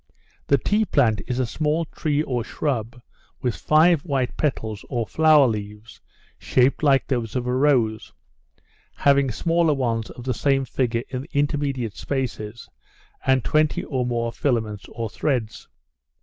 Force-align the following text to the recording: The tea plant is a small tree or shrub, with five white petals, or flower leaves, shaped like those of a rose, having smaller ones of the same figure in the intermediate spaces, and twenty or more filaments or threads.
The 0.47 0.57
tea 0.57 0.83
plant 0.83 1.21
is 1.27 1.37
a 1.37 1.45
small 1.45 1.85
tree 1.85 2.23
or 2.23 2.43
shrub, 2.43 2.99
with 3.39 3.55
five 3.55 4.01
white 4.03 4.35
petals, 4.35 4.83
or 4.89 5.05
flower 5.05 5.45
leaves, 5.47 6.01
shaped 6.39 6.81
like 6.81 7.05
those 7.05 7.35
of 7.35 7.45
a 7.45 7.53
rose, 7.53 8.11
having 8.95 9.29
smaller 9.29 9.75
ones 9.75 10.09
of 10.09 10.23
the 10.23 10.33
same 10.33 10.65
figure 10.65 11.03
in 11.09 11.21
the 11.21 11.29
intermediate 11.33 11.95
spaces, 11.97 12.67
and 13.27 13.43
twenty 13.43 13.83
or 13.83 14.03
more 14.03 14.31
filaments 14.33 14.87
or 14.89 15.07
threads. 15.07 15.67